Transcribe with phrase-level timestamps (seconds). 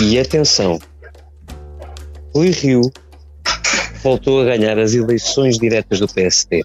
[0.00, 0.78] E atenção,
[2.32, 2.82] Rui Rio
[4.00, 6.64] voltou a ganhar as eleições diretas do PSD.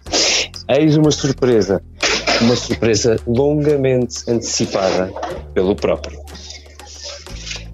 [0.70, 1.84] Eis uma surpresa,
[2.41, 5.11] uma surpresa longamente antecipada
[5.52, 6.21] pelo próprio.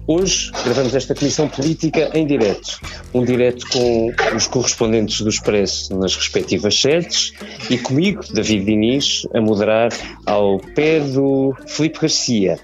[0.06, 2.80] Hoje gravamos esta comissão política em direto.
[3.12, 7.34] Um direto com os correspondentes do Expresso nas respectivas sedes
[7.68, 9.90] e comigo, David Diniz, a moderar
[10.24, 12.58] ao pé do Filipe Garcia.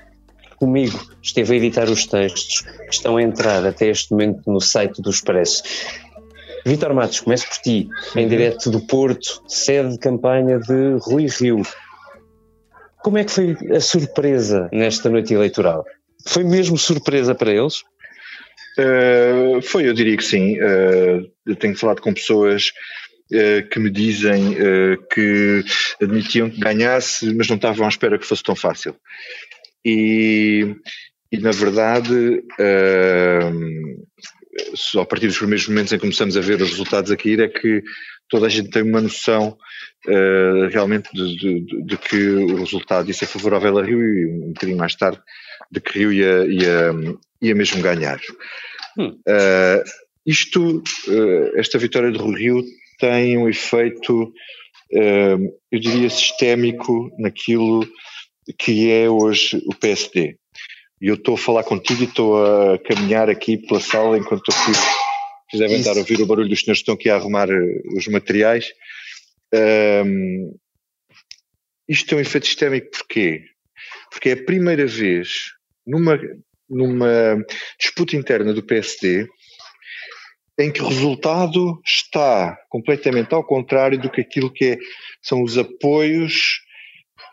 [0.59, 5.03] Comigo esteve a editar os textos que estão a entrar até este momento no site
[5.03, 5.63] do Expresso.
[6.65, 11.63] Vitor Matos, começo por ti, em direto do Porto, sede de campanha de Rui Rio.
[13.03, 15.85] Como é que foi a surpresa nesta noite eleitoral?
[16.27, 17.83] Foi mesmo surpresa para eles?
[18.79, 20.61] Uh, foi, eu diria que sim.
[20.61, 22.73] Uh, eu tenho falado com pessoas
[23.33, 24.57] uh, que me dizem
[25.13, 25.65] que
[26.03, 28.97] admitiam que ganhasse, mas não estavam à espera que fosse tão fácil.
[29.85, 30.75] E,
[31.31, 32.43] e na verdade,
[34.75, 37.41] só a partir dos primeiros momentos em que começamos a ver os resultados a cair,
[37.41, 37.83] é que
[38.29, 39.57] toda a gente tem uma noção
[40.71, 44.79] realmente de, de, de, que o resultado disso é favorável a Rio e um bocadinho
[44.79, 45.21] mais tarde
[45.71, 46.95] de que Rio ia, ia,
[47.43, 48.21] ia mesmo ganhar.
[48.99, 49.19] Hum.
[49.29, 49.85] Uh,
[50.25, 52.65] isto, uh, esta vitória de Rio
[52.99, 57.87] tem um efeito, uh, eu diria, sistémico naquilo
[58.59, 60.39] que é hoje o PSD.
[61.01, 64.75] E eu estou a falar contigo e estou a caminhar aqui pela sala enquanto estou.
[64.75, 67.49] Vocês devem estar a ouvir o barulho dos senhores que estão aqui a arrumar
[67.95, 68.73] os materiais.
[69.55, 70.57] Um,
[71.89, 73.45] isto tem um efeito sistémico porquê?
[74.11, 75.53] Porque é a primeira vez
[75.87, 76.19] numa,
[76.69, 77.45] numa
[77.79, 79.29] disputa interna do PSD
[80.59, 84.79] em que o resultado está completamente ao contrário do que aquilo que é,
[85.21, 86.61] são os apoios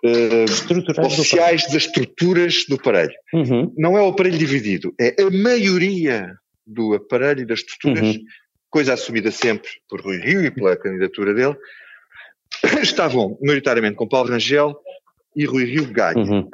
[0.03, 3.13] uh, oficiais das estruturas do aparelho.
[3.33, 3.73] Uhum.
[3.77, 8.23] Não é o aparelho dividido, é a maioria do aparelho e das estruturas, uhum.
[8.69, 11.55] coisa assumida sempre por Rui Rio e pela candidatura dele,
[12.81, 14.75] estavam maioritariamente com Paulo Rangel
[15.35, 16.17] e Rui Rio ganha.
[16.17, 16.49] Uhum.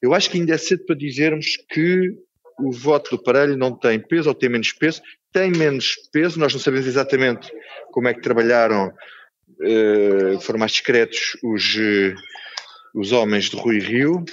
[0.00, 2.12] Eu acho que ainda é cedo para dizermos que
[2.58, 5.00] o voto do Parelho não tem peso ou tem menos peso.
[5.32, 7.50] Tem menos peso, nós não sabemos exatamente
[7.90, 12.14] como é que trabalharam, uh, foram mais discretos os, uh,
[12.94, 14.24] os homens de Rui Rio,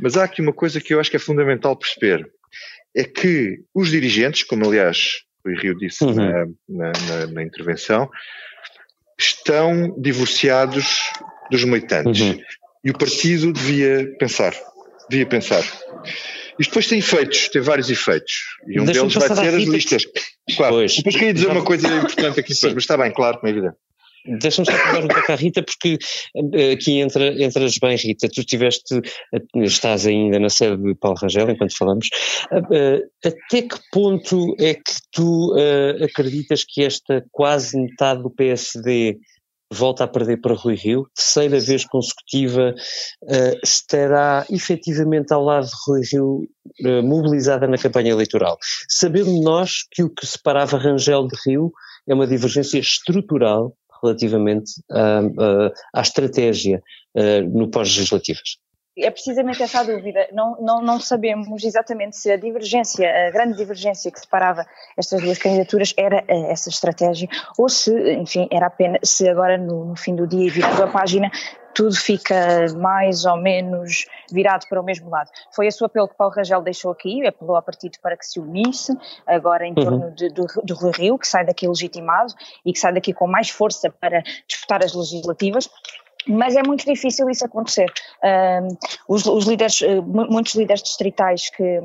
[0.00, 2.26] mas há aqui uma coisa que eu acho que é fundamental perceber:
[2.94, 6.14] é que os dirigentes, como aliás Rui Rio disse uhum.
[6.14, 8.08] na, na, na, na, intervenção,
[9.18, 11.12] estão divorciados
[11.50, 12.20] dos militantes.
[12.20, 12.40] Uhum.
[12.84, 14.54] E o partido devia pensar
[15.08, 15.62] devia pensar.
[16.58, 18.32] Isto depois tem efeitos, tem vários efeitos.
[18.66, 20.04] E um deles vai ser as listas.
[20.56, 20.76] Claro.
[20.76, 20.96] Pois.
[20.96, 23.76] Depois queria dizer uma coisa importante aqui depois, mas está bem, claro, como é evidente.
[24.26, 25.98] Deixa-me só pegar um pouco à Rita, porque
[26.34, 28.28] uh, aqui entra, entras bem, Rita.
[28.28, 32.08] Tu estiveste, uh, estás ainda na sede de Paulo Rangel, enquanto falamos.
[32.52, 35.54] Uh, até que ponto é que tu
[36.02, 39.18] acreditas que esta quase metade do PSD
[39.72, 42.74] volta a perder para Rui Rio, terceira vez consecutiva,
[43.64, 46.48] estará efetivamente ao lado de Rui Rio
[47.02, 48.58] mobilizada na campanha eleitoral.
[48.88, 51.72] Sabendo nós que o que separava Rangel de Rio
[52.08, 56.82] é uma divergência estrutural relativamente uh, à estratégia
[57.54, 58.58] no pós-legislativas
[58.96, 60.28] é precisamente essa a dúvida.
[60.32, 65.38] Não, não, não sabemos exatamente se a divergência, a grande divergência que separava estas duas
[65.38, 70.14] candidaturas era eh, essa estratégia ou se, enfim, era apenas, se agora no, no fim
[70.14, 71.30] do dia e virando a página
[71.76, 72.34] tudo fica
[72.78, 75.30] mais ou menos virado para o mesmo lado.
[75.54, 78.40] Foi esse o apelo que Paulo Rangel deixou aqui, apelou ao partido para que se
[78.40, 78.96] unisse,
[79.26, 79.84] agora em uhum.
[79.84, 82.32] torno de, do, do Rui Rio, que sai daqui legitimado
[82.64, 85.68] e que sai daqui com mais força para disputar as legislativas
[86.28, 87.92] mas é muito difícil isso acontecer.
[89.08, 91.80] os, os, líderes, eh, muitos líderes distritais que,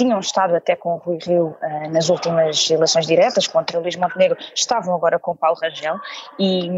[0.00, 4.38] tinham estado até com o Rui Rio uh, nas últimas eleições diretas contra Luís Montenegro
[4.54, 5.96] estavam agora com Paulo Rangel.
[6.38, 6.68] E,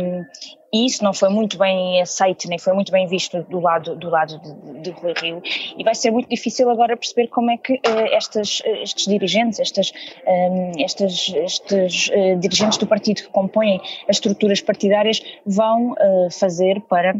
[0.72, 4.08] e isso não foi muito bem aceito, nem foi muito bem visto do lado, do
[4.08, 5.42] lado de, de Rui Rio,
[5.76, 9.92] e vai ser muito difícil agora perceber como é que uh, estas, estes dirigentes, estas,
[10.26, 16.80] um, estas, estes uh, dirigentes do partido que compõem as estruturas partidárias vão uh, fazer
[16.88, 17.14] para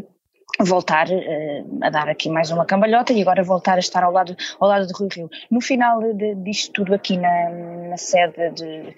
[0.59, 4.35] voltar uh, a dar aqui mais uma cambalhota e agora voltar a estar ao lado,
[4.59, 5.29] ao lado de Rui Rio.
[5.49, 7.49] No final de, disto tudo aqui na,
[7.89, 8.95] na sede de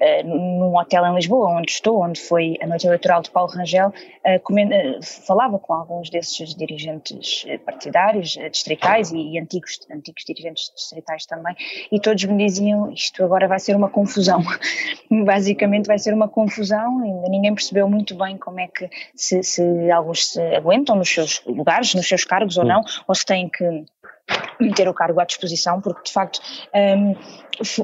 [0.00, 3.88] uh, num hotel em Lisboa, onde estou, onde foi a noite eleitoral de Paulo Rangel,
[3.88, 11.54] uh, falava com alguns desses dirigentes partidários, distritais e, e, antigos, antigos dirigentes distritais também,
[11.92, 14.42] e todos me diziam isto agora vai ser uma confusão.
[15.24, 19.90] Basicamente vai ser uma confusão, ainda ninguém percebeu muito bem como é que se, se
[19.90, 23.84] alguns se aguentam nos seus lugares, nos seus cargos ou não, ou se têm que
[24.60, 26.40] meter o cargo à disposição, porque de facto
[26.74, 27.14] um,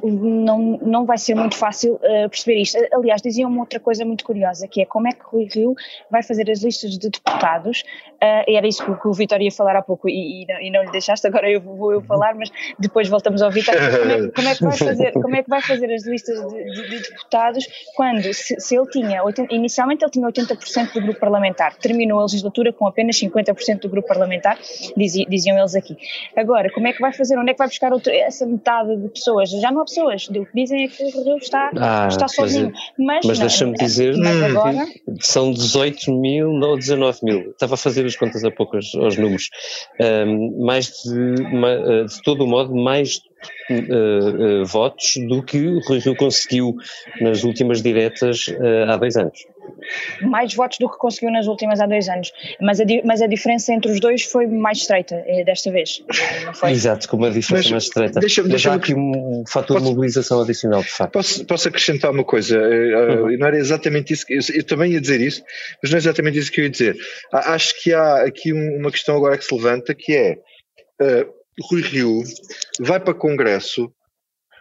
[0.03, 2.79] não, não vai ser muito fácil uh, perceber isto.
[2.93, 5.75] Aliás, diziam uma outra coisa muito curiosa, que é como é que Rui Rio
[6.11, 7.85] vai fazer as listas de deputados,
[8.23, 10.71] uh, era isso que, que o Vitor ia falar há pouco e, e, não, e,
[10.71, 13.75] não, lhe deixaste, agora eu vou eu falar, mas depois voltamos ao Vitor.
[13.75, 16.65] Como, é, como, é, que vai fazer, como é que vai fazer as listas de,
[16.65, 21.21] de, de deputados quando, se, se ele tinha, 80, inicialmente ele tinha 80% do grupo
[21.21, 24.59] parlamentar, terminou a legislatura com apenas 50% do grupo parlamentar,
[24.97, 25.97] diziam, diziam eles aqui.
[26.37, 29.51] Agora, como é que vai fazer, onde é que vai buscar essa metade de pessoas?
[29.51, 32.73] Já não há pessoas, o que dizem é que o Rio está, ah, está sozinho.
[32.99, 34.15] Mas, mas deixa-me dizer,
[34.45, 34.87] agora...
[35.21, 39.17] são 18 mil ou 19 mil, estava a fazer as contas há pouco aos, aos
[39.17, 39.49] números,
[40.27, 43.21] um, mais de, eh, de todo modo, mais
[43.71, 46.77] uh, uh, votos do que o Rui Rio conseguiu
[47.21, 49.39] nas últimas diretas uh, há dois anos.
[50.23, 53.73] Mais votos do que conseguiu nas últimas há dois anos, mas a, mas a diferença
[53.73, 56.03] entre os dois foi mais estreita desta vez.
[56.69, 58.21] Exato, com uma diferença mas, mais estreita.
[58.21, 61.13] Deixa, deixa há aqui um fator posso, de mobilização adicional, de facto.
[61.13, 62.59] Posso, posso acrescentar uma coisa?
[62.59, 63.37] Uhum.
[63.39, 65.43] Não era exatamente isso, que, eu, eu, também ia dizer isso,
[65.83, 66.97] mas não é exatamente isso que eu ia dizer.
[67.33, 70.39] Acho que há aqui uma questão agora que se levanta que é.
[71.01, 72.23] Uh, Rui Rio
[72.79, 73.93] vai para Congresso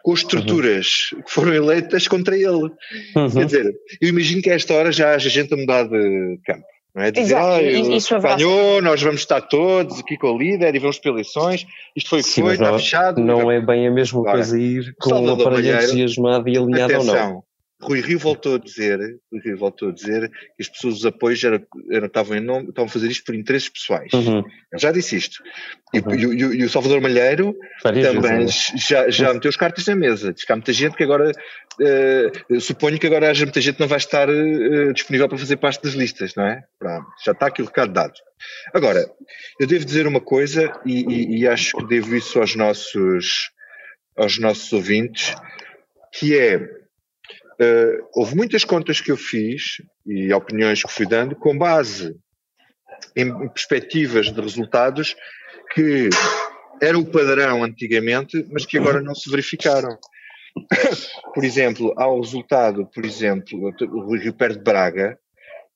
[0.03, 1.21] com estruturas uhum.
[1.21, 2.71] que foram eleitas contra ele.
[3.15, 3.29] Uhum.
[3.31, 6.65] Quer dizer, eu imagino que a esta hora já haja gente a mudar de campo.
[6.95, 7.11] Não é?
[7.11, 11.11] Dizer, ah, é ganhou, nós vamos estar todos aqui com o líder e vamos para
[11.11, 11.65] eleições,
[11.95, 13.21] isto foi o que foi, está fechado.
[13.21, 17.15] Não é bem a mesma Agora, coisa ir com o aparelho entusiasmado e alinhado atenção,
[17.15, 17.43] ou não.
[17.81, 18.99] Rui Rio voltou a dizer,
[19.31, 22.69] Rui Rio voltou a dizer que as pessoas dos apoios eram, eram, estavam, em nome,
[22.69, 24.11] estavam a fazer isto por interesses pessoais.
[24.11, 24.43] Uhum.
[24.77, 25.41] já disse isto.
[25.93, 26.13] E, uhum.
[26.13, 30.33] e, e, e, o Salvador Malheiro também já, já meteu as cartas na mesa.
[30.33, 33.81] Diz que há muita gente que agora, uh, suponho que agora haja muita gente que
[33.81, 36.61] não vai estar uh, disponível para fazer parte das listas, não é?
[36.77, 38.13] Pronto, já está aqui o recado dado.
[38.73, 39.09] Agora,
[39.57, 43.51] eu devo dizer uma coisa e, e acho que devo isso aos nossos,
[44.17, 45.33] aos nossos ouvintes,
[46.11, 46.78] que é
[47.61, 52.15] Uh, houve muitas contas que eu fiz e opiniões que fui dando com base
[53.15, 55.15] em perspectivas de resultados
[55.73, 56.09] que
[56.81, 59.97] eram o padrão antigamente, mas que agora não se verificaram.
[61.35, 65.17] por exemplo, há o resultado, por exemplo, o Rio perde Braga,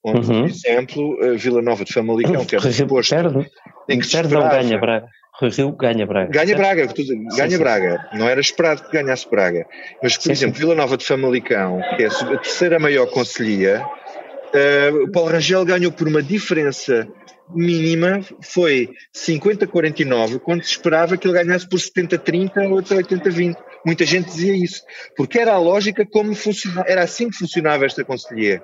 [0.04, 0.42] onde, uhum.
[0.42, 3.14] por exemplo, Vila Nova de Famalicão, que era suposto...
[3.14, 3.50] Perde,
[3.90, 5.08] em que perde não ganha Braga.
[5.42, 6.30] Rio ganha Braga.
[6.32, 6.88] Ganha Braga,
[7.36, 8.10] ganha sim, Braga.
[8.14, 9.66] Não era esperado que ganhasse Braga.
[10.02, 15.04] Mas, por sim, exemplo, Vila Nova de Famalicão, que é a terceira maior conselhia, uh,
[15.04, 17.08] o Paulo Rangel ganhou por uma diferença
[17.54, 23.56] mínima, foi 50-49, quando se esperava que ele ganhasse por 70-30 ou 80-20.
[23.86, 24.82] Muita gente dizia isso,
[25.18, 28.64] porque era a lógica como funcionava, era assim que funcionava esta conselhia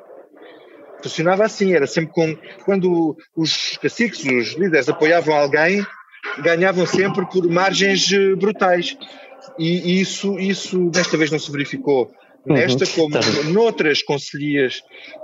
[1.01, 5.86] funcionava assim, era sempre com, quando os caciques, os líderes apoiavam alguém,
[6.38, 8.98] ganhavam sempre por margens eh, brutais.
[9.58, 12.12] E isso, isso desta vez não se verificou.
[12.46, 12.56] Uhum.
[12.56, 13.20] Nesta, como tá
[13.52, 14.81] noutras conselhias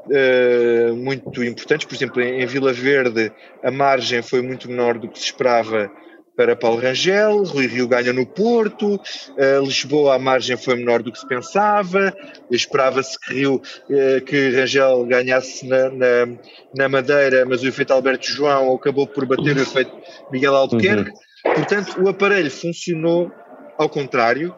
[0.07, 3.31] uh, muito importantes, por exemplo, em, em Vila Verde,
[3.63, 5.89] a margem foi muito menor do que se esperava
[6.35, 11.11] para Paulo Rangel, Rui Rio ganha no Porto, uh, Lisboa a margem foi menor do
[11.11, 12.13] que se pensava,
[12.51, 16.27] esperava-se que, Rio, uh, que Rangel ganhasse na, na,
[16.75, 19.91] na, Madeira, mas o efeito Alberto João acabou por bater o efeito
[20.31, 21.53] Miguel Albuquerque, uhum.
[21.53, 23.31] portanto o aparelho funcionou
[23.77, 24.53] ao contrário,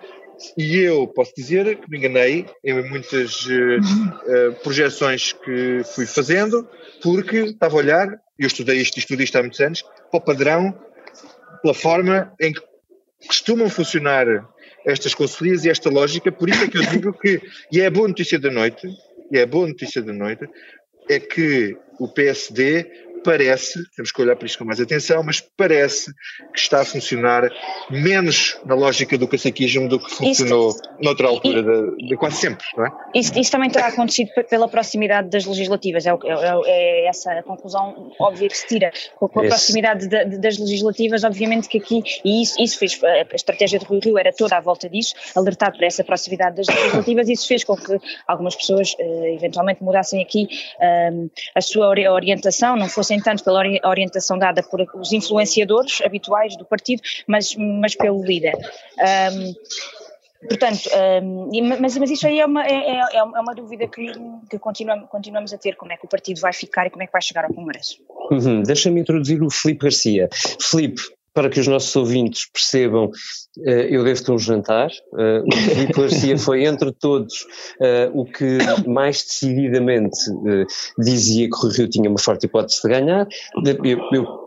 [0.56, 6.68] e eu posso dizer que me enganei em muitas uh, projeções que fui fazendo,
[7.02, 8.08] porque estava a olhar,
[8.38, 10.88] eu estudei isto e estudo isto há muitos anos, para o padrão
[11.62, 12.62] pela forma em que
[13.26, 14.28] costumam funcionar
[14.86, 17.92] estas conselheiras e esta lógica, por isso é que eu digo que, e é a
[17.92, 18.88] boa notícia da noite,
[19.32, 20.48] e é a boa notícia da noite,
[21.10, 22.86] é que o PSD
[23.24, 26.12] parece, temos que olhar para isto com mais atenção, mas parece
[26.54, 27.50] que está a funcionar
[27.90, 32.66] menos na lógica do caciquismo do que funcionou Isto, noutra altura, de, de, quase sempre,
[32.76, 32.92] não é?
[33.14, 38.12] Isso, isso, também terá acontecido pela proximidade das legislativas, é, é, é essa a conclusão
[38.20, 38.92] óbvia que se tira.
[39.16, 43.36] Com a proximidade de, de, das legislativas, obviamente que aqui, e isso, isso fez, a
[43.36, 47.30] estratégia de Rui Rio era toda à volta disso, alertar para essa proximidade das legislativas,
[47.30, 47.98] isso fez com que
[48.28, 50.48] algumas pessoas uh, eventualmente mudassem aqui
[51.12, 56.56] um, a sua orientação, não fossem nem tanto pela orientação dada por os influenciadores habituais
[56.58, 58.56] do partido, mas, mas pelo líder.
[59.34, 59.54] Um,
[60.48, 60.88] Portanto,
[61.24, 61.50] um,
[61.80, 64.12] mas, mas isso aí é uma, é, é, é uma dúvida que,
[64.50, 67.08] que continuamos, continuamos a ter, como é que o partido vai ficar e como é
[67.08, 67.98] que vai chegar ao Congresso.
[68.32, 68.62] Uhum.
[68.62, 70.30] Deixa-me introduzir o Filipe Garcia.
[70.62, 71.02] Filipe,
[71.38, 73.12] para que os nossos ouvintes percebam,
[73.64, 74.90] eh, eu devo-te um jantar.
[75.20, 77.46] Eh, o Filipe Garcia foi, entre todos,
[77.80, 80.18] eh, o que mais decididamente
[80.98, 83.28] dizia que o Rio tinha uma forte hipótese de ganhar.
[83.64, 84.47] Eu, eu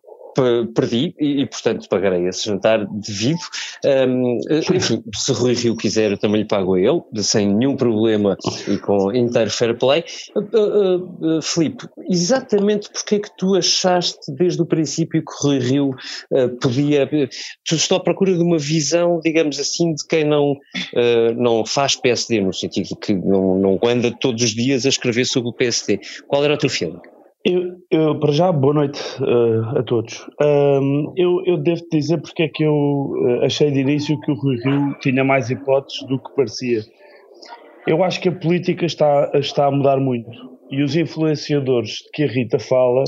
[0.74, 3.40] perdi e, portanto, pagarei esse jantar devido.
[3.84, 4.38] Um,
[4.74, 8.36] enfim, se Rui Rio quiser, eu também lhe pago a ele, sem nenhum problema
[8.68, 10.04] e com inteiro fair play.
[10.36, 15.90] Uh, uh, Filipe, exatamente porque é que tu achaste desde o princípio que Rui Rio
[15.90, 17.08] uh, podia.
[17.08, 21.96] Tu estou à procura de uma visão, digamos assim, de quem não, uh, não faz
[21.96, 26.00] PSD, no sentido que não, não anda todos os dias a escrever sobre o PSD.
[26.26, 27.00] Qual era o teu feeling?
[27.42, 30.28] Eu, eu, para já, boa noite uh, a todos.
[30.42, 34.34] Um, eu, eu devo dizer porque é que eu uh, achei de início que o
[34.34, 36.82] Rui Rio tinha mais hipóteses do que parecia.
[37.86, 40.30] Eu acho que a política está, está a mudar muito
[40.70, 43.04] e os influenciadores de que a Rita fala,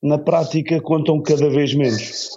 [0.00, 2.36] na prática, contam cada vez menos.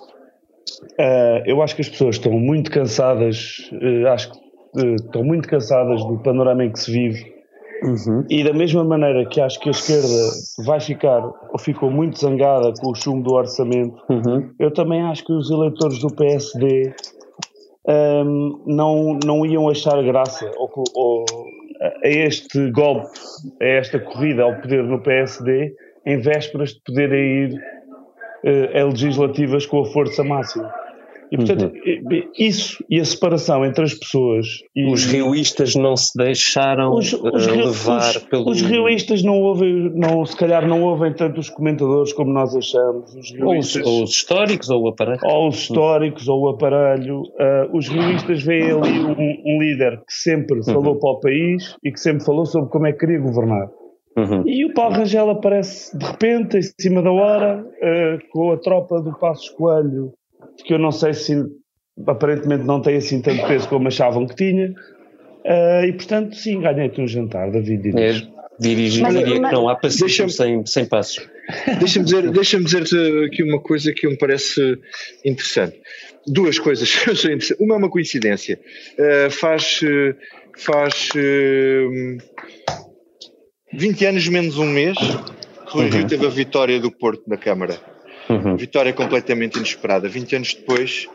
[1.00, 3.70] Uh, eu acho que as pessoas estão muito cansadas,
[4.12, 4.40] acho que
[4.96, 7.39] estão muito cansadas do panorama em que se vive
[7.84, 8.26] Uhum.
[8.30, 12.74] E da mesma maneira que acho que a esquerda vai ficar ou ficou muito zangada
[12.80, 14.50] com o chumbo do orçamento, uhum.
[14.60, 16.94] eu também acho que os eleitores do PSD
[17.88, 21.26] um, não, não iam achar graça ou, ou,
[22.04, 23.18] a este golpe,
[23.62, 25.74] a esta corrida ao poder no PSD,
[26.06, 27.54] em vésperas de poderem ir
[28.44, 30.72] uh, a legislativas com a força máxima.
[31.32, 32.32] E, portanto, uhum.
[32.38, 34.48] isso e a separação entre as pessoas.
[34.76, 38.50] E, os rioístas não se deixaram os, os uh, levar os, pelo.
[38.50, 43.14] Os rioístas não ouvem, não, se calhar não ouvem tanto os comentadores como nós achamos.
[43.14, 45.20] Os rioístas, ou, os, ou os históricos ou o aparelho.
[45.24, 47.22] Ou os históricos ou o aparelho.
[47.22, 50.64] Uh, os rioístas veem ali um, um líder que sempre uhum.
[50.64, 53.70] falou para o país e que sempre falou sobre como é que queria governar.
[54.18, 54.44] Uhum.
[54.48, 59.00] E o Paulo Rangel aparece de repente, em cima da hora, uh, com a tropa
[59.02, 60.12] do Passos Coelho
[60.64, 61.36] que eu não sei se
[62.08, 64.74] aparentemente não tem assim tanto peso como achavam que tinha.
[65.46, 68.22] Uh, e portanto, sim, ganhei-te um jantar, David Diniz.
[68.22, 68.28] É,
[68.60, 71.28] dirigi, mas, diria mas, que não há passeio sem, sem passos.
[71.80, 74.78] Deixa-me dizer, deixa dizer aqui uma coisa que me parece
[75.26, 75.80] interessante.
[76.28, 76.94] Duas coisas
[77.60, 78.60] Uma é uma coincidência.
[78.98, 79.80] Uh, faz
[80.58, 82.18] faz uh,
[83.74, 84.98] 20 anos menos um mês
[85.72, 86.08] que o Rio uhum.
[86.08, 87.80] teve a vitória do Porto na Câmara.
[88.30, 88.56] Uhum.
[88.56, 90.08] Vitória completamente inesperada.
[90.08, 91.08] 20 anos depois.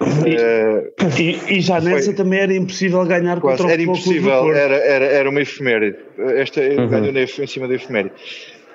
[0.00, 3.82] E, uh, e, e já nessa foi, também era impossível ganhar quase, contra o Era
[3.82, 5.98] impossível, era, era, era uma efeméride.
[6.36, 6.88] Esta uhum.
[6.88, 8.14] ganhou em cima da efeméride.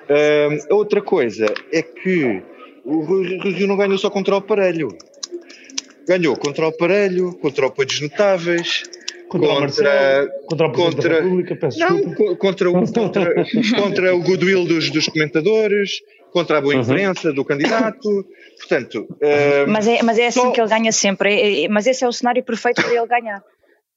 [0.04, 2.42] Uh, outra coisa é que
[2.84, 4.88] o Rio não ganhou só contra o aparelho.
[6.06, 8.82] Ganhou contra o aparelho, contra o desnotáveis,
[9.28, 13.34] contra, contra, contra o Presidente contra, República, não, contra, o, contra,
[13.76, 16.02] contra o goodwill dos, dos comentadores,
[16.34, 16.80] contra a boa uhum.
[16.80, 17.34] imprensa uhum.
[17.36, 18.26] do candidato.
[18.58, 20.50] Portanto, uh, mas, é, mas é assim só...
[20.50, 21.32] que ele ganha sempre.
[21.32, 23.42] É, é, mas esse é o cenário perfeito para ele ganhar.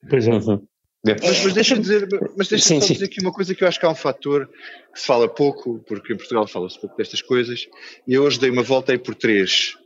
[0.07, 0.31] Pois é.
[0.31, 0.61] Uhum.
[1.03, 3.79] Mas, mas deixa-me dizer, mas deixa sim, só dizer aqui uma coisa que eu acho
[3.79, 4.47] que há um fator
[4.93, 7.65] que se fala pouco, porque em Portugal fala-se pouco destas coisas,
[8.05, 9.77] e eu hoje dei uma volta aí por três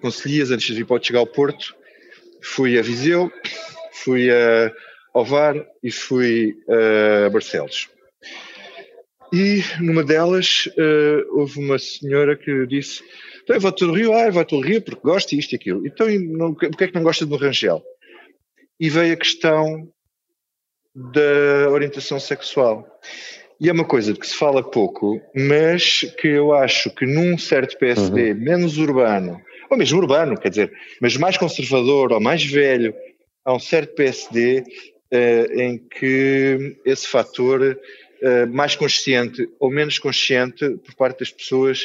[0.00, 1.74] conselhias antes de vir para chegar ao Porto.
[2.42, 3.32] Fui a Viseu,
[3.92, 4.70] fui a
[5.14, 7.88] Ovar e fui a Barcelos.
[9.32, 13.02] E numa delas uh, houve uma senhora que disse:
[13.42, 15.86] Então eu vou-te do Rio, ah, eu vou-te do Rio porque gosto isto e aquilo.
[15.86, 17.82] Então não, porque é que não gosta do Rangel?
[18.78, 19.88] E veio a questão
[20.94, 22.86] da orientação sexual.
[23.58, 27.38] E é uma coisa de que se fala pouco, mas que eu acho que num
[27.38, 28.38] certo PSD uhum.
[28.38, 32.92] menos urbano, ou mesmo urbano, quer dizer, mas mais conservador ou mais velho,
[33.44, 34.64] há um certo PSD uh,
[35.12, 37.78] eh, em que esse fator
[38.50, 41.84] mais consciente ou menos consciente por parte das pessoas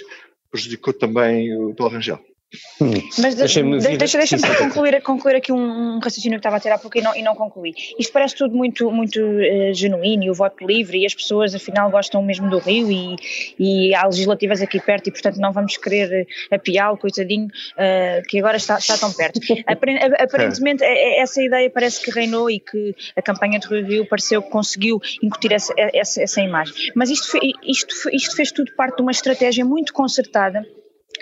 [0.51, 2.23] prejudicou também o Paulo Rangel.
[2.81, 2.93] Hum.
[3.19, 6.77] Mas deixa-me deixa, deixa concluir, concluir aqui um, um, raciocínio que estava a ter há
[6.77, 7.73] pouco e não, e não concluí.
[7.99, 11.91] Isto parece tudo muito, muito uh, genuíno e o voto livre e as pessoas afinal
[11.91, 13.15] gostam mesmo do Rio e,
[13.59, 18.55] e há legislativas aqui perto e portanto não vamos querer apiá-lo, coitadinho, uh, que agora
[18.55, 19.41] está, está tão perto.
[19.67, 21.19] Aparentemente é.
[21.19, 25.51] essa ideia parece que reinou e que a campanha de Rio pareceu que conseguiu incutir
[25.51, 26.93] essa, essa, essa imagem.
[26.95, 30.65] Mas isto, isto, isto fez tudo parte de uma estratégia muito concertada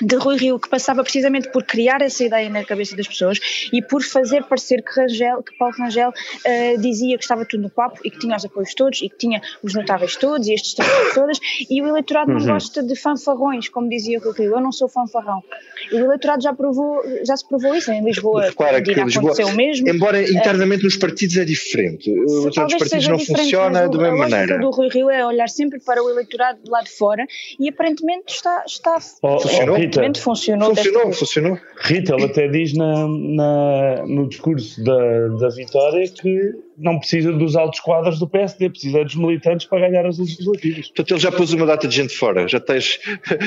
[0.02, 3.40] de Rui Rio, que passava precisamente por criar essa ideia na cabeça das pessoas
[3.72, 7.70] e por fazer parecer que, Rangel, que Paulo Rangel uh, dizia que estava tudo no
[7.70, 10.74] papo e que tinha os apoios todos e que tinha os notáveis todos e estes
[10.74, 12.40] trabalhos todas e o eleitorado uhum.
[12.40, 15.44] não gosta de fanfarrões, como dizia Rui Rio, eu não sou fanfarrão.
[15.92, 19.48] E o eleitorado já, provou, já se provou isso, em Lisboa claro, que Lisboa, aconteceu
[19.48, 19.88] o mesmo.
[19.88, 24.18] Embora eh, internamente uh, nos partidos é diferente, os outros partidos não funcionam da mesma
[24.18, 24.58] maneira.
[24.58, 27.26] O do Rui Rio é olhar sempre para o eleitorado de lá de fora
[27.60, 30.76] e aparentemente está, está oh, funcionou Rita, funcionou.
[30.76, 31.60] Funcionou, funcionou.
[31.82, 37.56] Rita, ele até diz na, na, no discurso da, da vitória que não precisa dos
[37.56, 40.88] altos quadros do PSD, precisa dos militantes para ganhar as legislativas.
[40.88, 43.00] Portanto, ele já pôs uma data de gente fora, já tens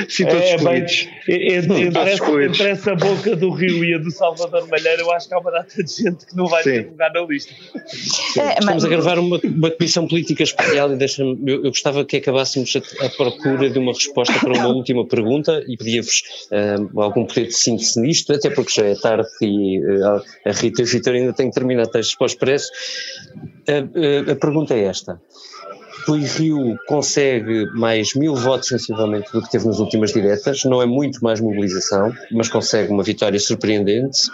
[0.09, 1.07] sim todos é, excluídos.
[1.27, 5.27] Bem, entre, essa, entre essa boca do Rio e a do Salvador Malheiro, eu acho
[5.27, 6.71] que há uma data de gente que não vai sim.
[6.71, 7.53] ter lugar na lista.
[8.37, 12.17] É, Estamos a gravar uma, uma comissão política especial e deixa eu, eu, gostava que
[12.17, 17.25] acabássemos a, a, procura de uma resposta para uma última pergunta e pedia-vos uh, algum
[17.25, 20.87] poder de síntese nisto, até porque já é tarde e uh, a Rita e o
[20.87, 22.69] Vitor ainda têm que terminar textos para o Expresso.
[23.67, 25.21] A, a, a pergunta é esta.
[26.07, 30.85] Rui Rio consegue mais mil votos sensivelmente do que teve nas últimas diretas, não é
[30.85, 34.27] muito mais mobilização, mas consegue uma vitória surpreendente.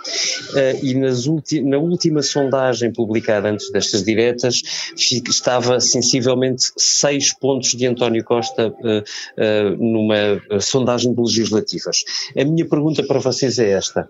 [0.54, 4.62] Uh, e na última sondagem publicada antes destas diretas,
[4.96, 12.04] estava sensivelmente seis pontos de António Costa uh, uh, numa sondagem de legislativas.
[12.38, 14.08] A minha pergunta para vocês é esta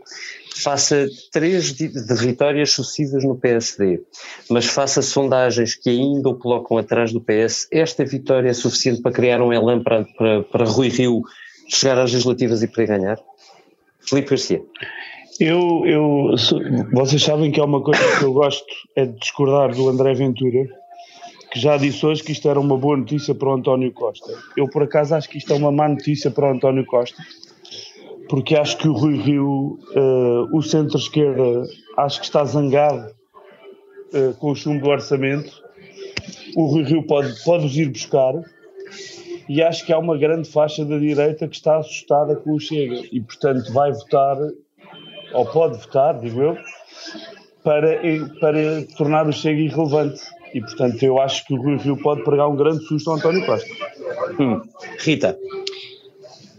[0.56, 4.02] faça três de, vitórias sucessivas no PSD,
[4.50, 9.12] mas faça sondagens que ainda o colocam atrás do PS, esta vitória é suficiente para
[9.12, 11.24] criar um elan para, para, para Rui Rio
[11.68, 13.20] chegar às legislativas e para ganhar?
[14.00, 14.62] Felipe Garcia.
[15.40, 16.36] Eu, eu,
[16.94, 20.66] vocês sabem que é uma coisa que eu gosto é de discordar do André Ventura,
[21.52, 24.32] que já disse hoje que isto era uma boa notícia para o António Costa.
[24.56, 27.22] Eu, por acaso, acho que isto é uma má notícia para o António Costa,
[28.30, 33.14] porque acho que o Rui Rio, uh, o centro-esquerda, acho que está zangado
[34.14, 35.65] uh, com o chumbo do orçamento.
[36.56, 38.34] O Rui Rio pode, pode os ir buscar
[39.48, 43.04] e acho que há uma grande faixa da direita que está assustada com o Chega
[43.12, 44.38] e, portanto, vai votar,
[45.34, 46.58] ou pode votar, digo eu,
[47.64, 48.00] para,
[48.40, 50.22] para tornar o Chega irrelevante.
[50.54, 53.46] E, portanto, eu acho que o Rui Rio pode pregar um grande susto ao António
[53.46, 53.70] Costa.
[54.40, 54.62] Hum.
[55.00, 55.38] Rita.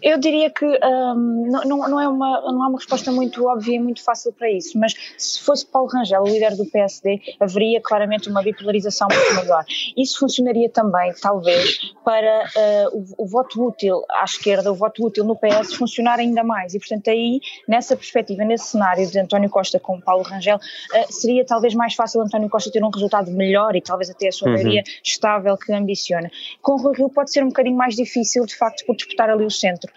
[0.07, 3.81] Eu diria que um, não, não, é uma, não há uma resposta muito óbvia e
[3.81, 8.29] muito fácil para isso, mas se fosse Paulo Rangel, o líder do PSD, haveria claramente
[8.29, 9.65] uma bipolarização muito maior.
[9.97, 15.25] Isso funcionaria também, talvez, para uh, o, o, voto útil à esquerda, o voto útil
[15.25, 16.73] no PS funcionar ainda mais.
[16.75, 21.45] E, portanto, aí, nessa perspectiva, nesse cenário de António Costa com Paulo Rangel, uh, seria
[21.45, 24.55] talvez mais fácil António Costa ter um resultado melhor e talvez até a sua uhum.
[24.55, 25.01] maioria uhum.
[25.03, 26.31] estável que ambiciona.
[26.63, 29.45] Com o Rui Rio pode ser um bocadinho mais difícil, de facto, por disputar ali
[29.45, 29.96] o centro.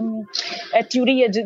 [0.00, 0.24] Um,
[0.72, 1.42] a teoria de,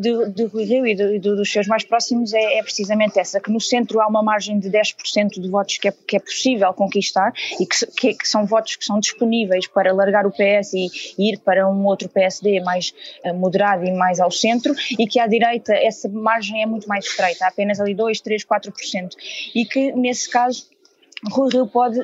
[0.46, 4.00] Rui Rio e de, dos seus mais próximos é, é, precisamente essa, que no centro
[4.00, 7.86] há uma margem de 10% de votos que é, que é possível conquistar e que,
[7.86, 11.68] que, que, são votos que são disponíveis para largar o PS e, e ir para
[11.68, 16.08] um outro PSD mais uh, moderado e mais ao centro e que à direita essa
[16.08, 19.10] margem é muito mais estreita, apenas ali 2, 3, 4%
[19.54, 20.66] e que nesse caso
[21.30, 22.00] Rui Rio pode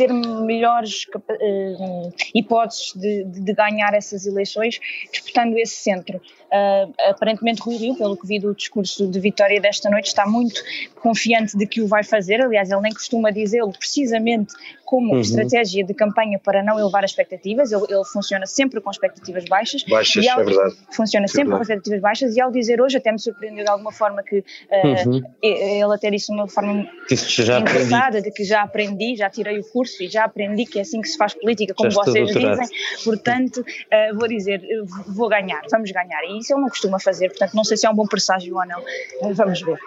[0.00, 4.80] ter melhores uh, hipóteses de, de, ganhar essas eleições
[5.12, 6.16] disputando esse centro.
[6.16, 10.62] Uh, aparentemente Rui Rio, pelo que vi do discurso de Vitória desta noite, está muito
[10.96, 14.54] confiante de que o vai fazer, aliás ele nem costuma dizê-lo precisamente
[14.90, 15.20] como uhum.
[15.20, 19.84] estratégia de campanha para não elevar as expectativas, ele, ele funciona sempre com expectativas baixas.
[19.84, 20.76] Baixas, ao, é verdade.
[20.90, 21.58] Funciona é sempre verdade.
[21.58, 25.08] com expectativas baixas e ao dizer hoje até me surpreendeu de alguma forma que uh,
[25.08, 25.22] uhum.
[25.40, 29.89] ele até disse de uma forma engraçada, de que já aprendi, já tirei o curso
[30.00, 32.68] e já aprendi que é assim que se faz política, como vocês dizem,
[33.04, 34.62] portanto uh, vou dizer,
[35.08, 36.22] vou ganhar, vamos ganhar.
[36.24, 38.66] E isso ele não costuma fazer, portanto não sei se é um bom presságio ou
[38.66, 39.78] não, uh, vamos ver.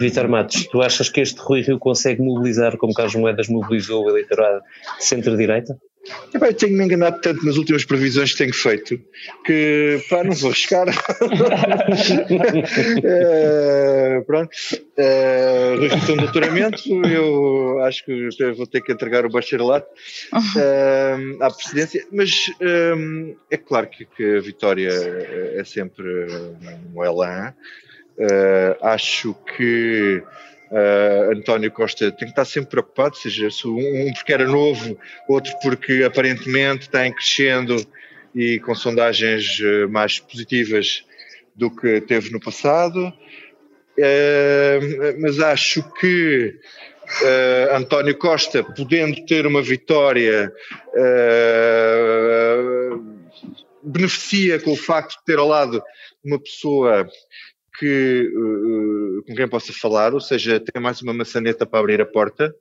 [0.00, 4.10] Vitor Matos, tu achas que este Rui Rio consegue mobilizar como Carlos Moedas mobilizou o
[4.10, 4.62] eleitorado
[5.00, 5.76] centro-direita?
[6.32, 9.00] Eu tenho-me enganado tanto nas últimas previsões que tenho feito
[9.44, 10.86] que pá, não vou arriscar.
[13.04, 14.50] é, pronto.
[14.96, 19.88] É, Restrição de doutoramento, eu acho que vou ter que entregar o bacharelato
[20.56, 22.50] é, à presidência, mas
[23.50, 26.04] é, claro que, que, a vitória é sempre
[26.94, 27.54] um elan.
[28.82, 30.22] Acho que
[30.70, 36.02] uh, António Costa tem que estar sempre preocupado, seja um porque era novo, outro porque
[36.04, 37.76] aparentemente tem crescendo
[38.34, 41.04] e com sondagens eh, mais positivas
[41.56, 43.12] do que teve no passado.
[43.98, 46.54] Uh, mas acho que
[47.22, 50.52] uh, António Costa, podendo ter uma vitória,
[53.82, 55.82] beneficia com o facto de ter ao lado
[56.24, 57.08] uma pessoa
[57.78, 62.06] que, uh, com quem possa falar, ou seja, tem mais uma maçaneta para abrir a
[62.06, 62.54] porta.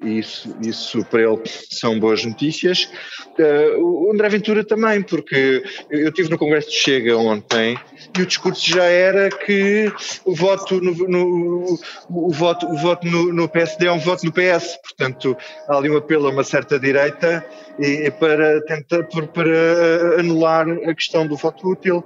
[0.00, 1.42] Isso, isso para ele
[1.72, 2.88] são boas notícias.
[3.36, 7.76] Uh, o André Ventura também, porque eu estive no Congresso de Chega ontem
[8.16, 9.92] e o discurso já era que
[10.24, 14.32] o voto no, no o voto, o voto no, no, PSD é um voto no
[14.32, 15.36] PS, portanto
[15.68, 17.44] há ali um apelo a uma certa direita
[17.80, 22.04] e, para tentar para anular a questão do voto útil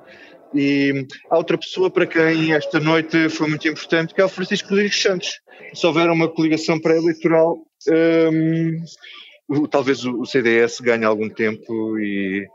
[0.55, 4.69] E há outra pessoa para quem esta noite foi muito importante, que é o Francisco
[4.69, 5.41] Rodrigues Santos.
[5.75, 12.47] Se houver uma coligação pré-eleitoral, um, talvez o CDS ganhe algum tempo e,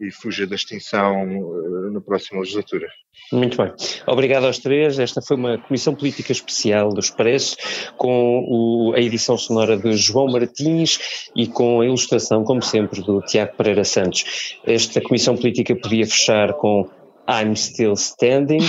[0.00, 2.86] e fuja da extinção uh, na próxima legislatura.
[3.32, 3.72] Muito bem.
[4.06, 4.98] Obrigado aos três.
[4.98, 7.56] Esta foi uma comissão política especial do Expresso,
[7.96, 13.20] com o, a edição sonora de João Martins e com a ilustração, como sempre, do
[13.22, 14.58] Tiago Pereira Santos.
[14.64, 16.88] Esta comissão política podia fechar com
[17.28, 18.60] I'm Still Standing,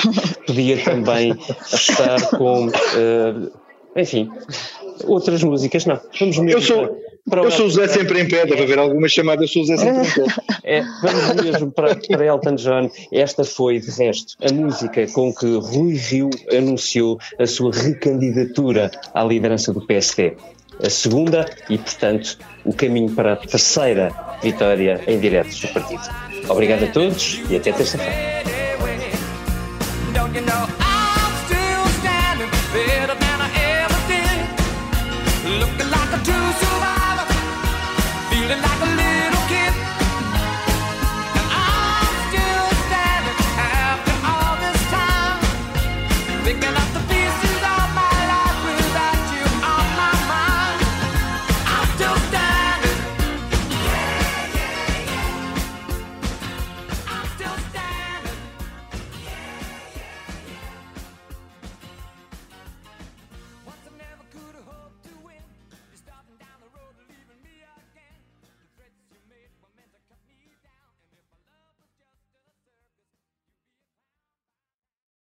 [0.45, 3.51] podia também fechar com, uh,
[3.95, 4.31] enfim,
[5.03, 5.85] outras músicas.
[5.85, 6.51] Não, vamos mesmo.
[6.51, 6.97] Eu sou,
[7.31, 9.77] eu sou o Zé sempre em pé, deve haver alguma chamada, eu sou o Zé
[9.77, 10.35] sempre em pé.
[10.63, 12.89] É, vamos mesmo para, para Elton John.
[13.11, 19.23] Esta foi, de resto, a música com que Rui Rio anunciou a sua recandidatura à
[19.23, 20.33] liderança do PSD.
[20.83, 26.34] A segunda e, portanto, o caminho para a terceira vitória em direto do partido.
[26.47, 28.45] Obrigado a todos e até terça-feira.
[35.59, 36.23] looking like a